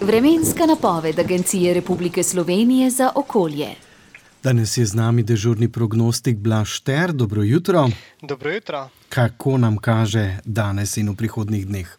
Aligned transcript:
Vremenska 0.00 0.66
napoved 0.66 1.18
Agencije 1.18 1.74
Republike 1.74 2.22
Slovenije 2.22 2.90
za 2.90 3.10
okolje. 3.14 3.68
Danes 4.42 4.76
je 4.76 4.86
z 4.86 4.94
nami 4.94 5.22
dežurni 5.22 5.68
prognostik 5.68 6.36
Blaž 6.36 6.80
Ter. 6.80 7.12
Dobro 7.12 7.42
jutro. 7.42 7.90
Dobro 8.22 8.52
jutro. 8.52 8.88
Kako 9.08 9.58
nam 9.58 9.76
kaže 9.76 10.38
danes 10.44 10.96
in 10.96 11.10
v 11.10 11.16
prihodnih 11.16 11.66
dneh? 11.66 11.98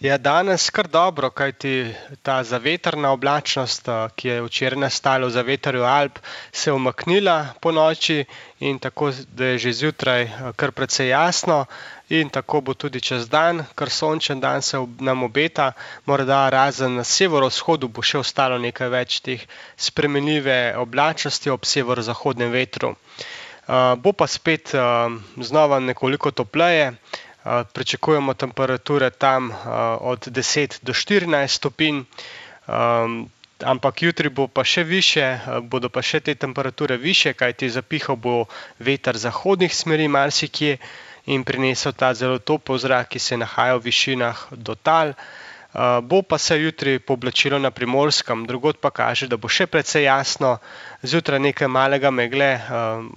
Je 0.00 0.18
danes 0.18 0.70
kar 0.70 0.88
dobro, 0.88 1.30
kajti 1.30 1.94
ta 2.22 2.42
zavetrna 2.44 3.10
oblačnost, 3.12 3.88
ki 4.16 4.28
je 4.28 4.42
včeraj 4.42 4.80
nastala 4.80 5.26
v 5.26 5.30
zavetrju 5.30 5.84
Alp, 5.84 6.18
se 6.52 6.70
je 6.70 6.74
umaknila 6.74 7.54
po 7.60 7.72
noči 7.72 8.24
in 8.60 8.78
tako, 8.78 9.10
je 9.38 9.58
že 9.58 9.72
zjutraj 9.72 10.28
kar 10.56 10.72
precej 10.72 11.08
jasno. 11.08 11.64
In 12.08 12.28
tako 12.30 12.60
bo 12.60 12.74
tudi 12.74 13.00
čez 13.00 13.28
dan, 13.28 13.64
kar 13.74 13.90
sončen 13.90 14.40
dan 14.40 14.62
se 14.62 14.78
nam 15.00 15.22
obeta, 15.22 15.72
morda 16.06 16.48
razen 16.50 16.94
na 16.94 17.04
severovzhodu 17.04 17.88
bo 17.88 18.02
še 18.02 18.18
ostalo 18.18 18.58
nekaj 18.58 18.88
več 18.88 19.20
teh 19.20 19.42
spremenljive 19.76 20.76
oblačnosti 20.78 21.50
ob 21.50 21.66
severozahodnem 21.66 22.52
vetru. 22.52 22.94
Bo 23.98 24.12
pa 24.12 24.26
spet 24.30 24.70
znova 25.42 25.80
nekoliko 25.80 26.30
topleje. 26.30 26.92
Pričakujemo 27.72 28.34
temperature 28.34 29.10
tam 29.10 29.50
od 30.00 30.26
10 30.26 30.78
do 30.82 30.92
14 30.92 31.46
stopinj, 31.48 32.02
ampak 33.64 34.02
jutri 34.02 34.28
bo 34.28 34.48
pa 34.48 34.64
še 34.64 34.82
više, 34.84 35.38
bodo 35.62 35.88
pa 35.88 36.02
še 36.02 36.20
te 36.20 36.34
temperature 36.34 36.96
više, 36.96 37.32
kajti 37.32 37.70
zapihal 37.70 38.16
bo 38.16 38.44
veter 38.78 39.16
zahodnih 39.16 39.74
smeri 39.74 40.08
marsikje 40.08 40.78
in 41.26 41.44
prinesel 41.44 41.92
ta 41.92 42.14
zelo 42.14 42.38
topel 42.38 42.78
zrak, 42.78 43.08
ki 43.08 43.18
se 43.18 43.36
nahaja 43.36 43.76
v 43.78 43.86
višinah 43.86 44.46
do 44.52 44.74
tal. 44.74 45.14
Bo 46.02 46.22
pa 46.22 46.38
se 46.38 46.56
jutri 46.60 46.98
pooblačilo 46.98 47.58
na 47.58 47.70
primorskem, 47.70 48.46
drugod 48.46 48.78
pa 48.80 48.90
kaže, 48.90 49.26
da 49.28 49.36
bo 49.36 49.48
še 49.48 49.66
precej 49.68 50.06
jasno, 50.06 50.54
zjutraj 51.04 51.42
nekaj 51.44 51.68
malega 51.68 52.08
megle, 52.10 52.48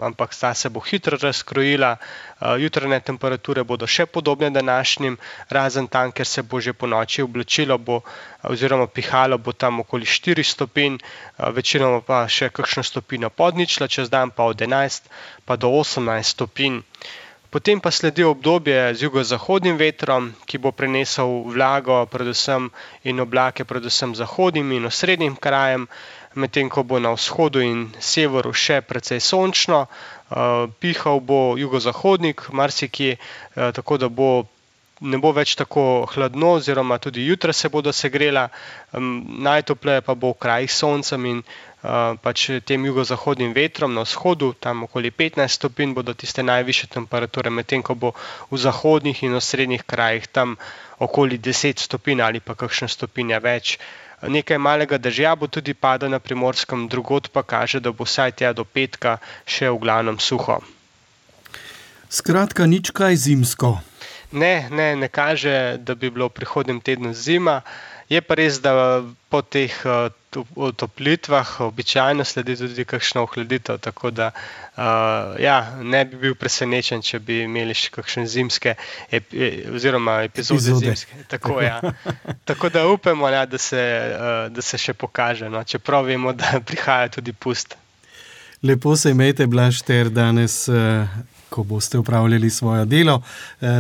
ampak 0.03 0.35
ta 0.35 0.51
se 0.53 0.67
bo 0.69 0.83
hitro 0.83 1.15
razkrojila. 1.21 1.93
Jutranje 2.59 2.99
temperature 3.11 3.63
bodo 3.63 3.87
še 3.87 4.05
podobne 4.05 4.49
današnjim, 4.51 5.15
razen 5.49 5.87
tam, 5.87 6.11
ker 6.11 6.27
se 6.27 6.43
bo 6.43 6.59
že 6.59 6.73
po 6.73 6.87
noči 6.87 7.23
oblačilo, 7.23 7.77
bo, 7.77 8.01
oziroma 8.43 8.87
pihalo 8.91 9.37
bo 9.37 9.55
tam 9.55 9.79
okoli 9.79 10.03
4 10.03 10.43
stopinj, 10.43 10.99
večinoma 11.39 12.03
pa 12.03 12.25
še 12.27 12.51
kakšno 12.51 12.83
stopinjo 12.83 13.29
pod 13.29 13.55
ničlo, 13.55 13.87
čez 13.87 14.11
dan 14.11 14.35
pa 14.35 14.51
od 14.51 14.59
11 14.59 15.07
pa 15.45 15.55
do 15.55 15.71
18 15.79 16.35
stopinj. 16.35 16.83
Potem 17.49 17.81
pa 17.81 17.89
sledi 17.89 18.21
obdobje 18.23 18.93
z 18.93 19.09
jugozahodnim 19.09 19.77
vetrom, 19.77 20.29
ki 20.45 20.61
bo 20.61 20.69
prenesel 20.69 21.49
vlago, 21.49 22.05
predvsem 22.05 22.69
in 23.03 23.17
oblake, 23.19 23.65
predvsem 23.65 24.13
zahodnim 24.13 24.69
in 24.71 24.85
osrednjim 24.85 25.33
krajem, 25.35 25.87
medtem 26.35 26.69
ko 26.69 26.83
bo 26.83 27.01
na 27.01 27.09
vzhodu 27.09 27.65
in 27.65 27.89
severu 27.99 28.53
še 28.53 28.81
precej 28.81 29.17
sončno, 29.19 29.87
pihal 30.77 31.17
bo 31.21 31.57
jugozahodnik, 31.57 32.45
marsikje, 32.53 33.17
tako 33.73 33.97
da 33.97 34.13
bo. 34.13 34.31
Ne 34.99 35.17
bo 35.17 35.31
več 35.31 35.55
tako 35.55 36.05
hladno, 36.11 36.57
oziroma 36.59 36.97
tudi 36.99 37.23
jutra 37.23 37.53
se 37.53 37.69
bodo 37.71 37.93
segrela, 37.95 38.49
najtopleje 39.47 40.01
pa 40.03 40.15
bo 40.15 40.33
v 40.33 40.39
krajih 40.43 40.71
s 40.71 40.81
soncem 40.83 41.25
in 41.25 41.39
pač 42.19 42.49
tem 42.67 42.83
jugozahodnim 42.83 43.53
vetrom 43.55 43.93
na 43.95 44.03
vzhodu, 44.03 44.51
tam 44.59 44.83
okoli 44.83 45.11
15 45.11 45.47
stopinj 45.47 45.93
bodo 45.95 46.13
tiste 46.13 46.43
najvišje 46.43 46.89
temperature, 46.91 47.49
medtem 47.49 47.83
ko 47.83 47.95
bo 47.95 48.11
v 48.51 48.59
zahodnih 48.59 49.23
in 49.23 49.39
osrednjih 49.39 49.87
krajih 49.87 50.27
tam 50.27 50.57
okoli 50.99 51.39
10 51.39 51.79
stopinj 51.79 52.21
ali 52.21 52.39
pa 52.43 52.55
kakšna 52.55 52.91
stopinja 52.91 53.39
več. 53.39 53.77
Nekaj 54.19 54.59
malega 54.59 54.97
dežja 54.99 55.31
bo 55.39 55.47
tudi 55.47 55.73
padlo 55.73 56.09
na 56.11 56.19
primorskem, 56.19 56.89
drugod 56.91 57.31
pa 57.31 57.43
kaže, 57.43 57.79
da 57.79 57.95
bo 57.95 58.03
vsaj 58.03 58.35
tja 58.35 58.51
do 58.51 58.67
petka 58.67 59.15
še 59.47 59.71
v 59.71 59.79
glavnem 59.79 60.19
suho. 60.19 60.59
Skratka, 62.11 62.67
nič 62.67 62.91
kaj 62.91 63.15
zimsko. 63.15 63.79
Ne, 64.31 64.69
ne, 64.69 64.95
ne 64.95 65.07
kaže, 65.07 65.77
da 65.77 65.95
bi 65.95 66.09
bilo 66.09 66.29
v 66.29 66.37
prihodnjem 66.37 66.81
tednu 66.81 67.13
zima. 67.13 67.61
Je 68.09 68.21
pa 68.25 68.33
res, 68.33 68.57
da 68.61 69.01
po 69.29 69.41
teh 69.45 69.73
otoplitvah 70.55 71.61
običajno 71.61 72.25
sledi 72.25 72.55
tudi 72.57 72.85
kakšna 72.85 73.21
ohladitev. 73.21 73.77
Tako 73.77 74.11
da 74.11 74.31
ja, 75.37 75.57
ne 75.81 76.05
bi 76.05 76.17
bil 76.17 76.35
presenečen, 76.35 77.01
če 77.05 77.19
bi 77.19 77.43
imeli 77.43 77.73
še 77.77 77.91
kakšne 77.93 78.25
zimske, 78.29 78.73
oziroma 79.73 80.23
epizode, 80.25 80.57
epizode. 80.57 80.85
zimske. 80.85 81.21
Tako, 81.29 81.61
ja. 81.61 81.77
Tako 82.49 82.69
da 82.73 82.87
upamo, 82.89 83.29
ja, 83.29 83.45
da, 83.45 83.57
se, 83.57 83.83
da 84.49 84.61
se 84.61 84.77
še 84.77 84.97
pokaže, 84.97 85.49
no? 85.49 85.63
čeprav 85.63 86.09
vemo, 86.09 86.33
da 86.33 86.57
prihaja 86.69 87.13
tudi 87.19 87.33
pust. 87.33 87.77
Lepo 88.63 88.95
se 88.95 89.11
imejte, 89.11 89.47
Blaž, 89.47 89.81
ter 89.81 90.09
danes 90.09 90.69
ko 91.49 91.63
boste 91.63 91.97
upravljali 91.97 92.49
svoje 92.49 92.85
delo. 92.85 93.21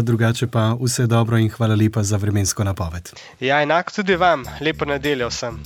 Drugače 0.01 0.47
pa 0.47 0.77
vse 0.81 1.07
dobro 1.07 1.37
in 1.37 1.49
hvala 1.49 1.75
lepa 1.75 2.03
za 2.03 2.17
vremensko 2.17 2.63
napoved. 2.63 3.09
Ja, 3.39 3.61
enako 3.61 3.91
tudi 3.91 4.15
vam, 4.15 4.43
lepo 4.61 4.85
nedeljo 4.85 5.27
vsem. 5.27 5.63